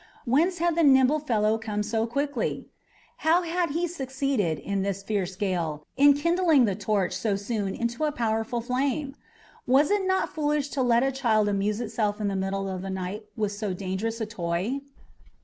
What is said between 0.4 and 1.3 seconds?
had the nimble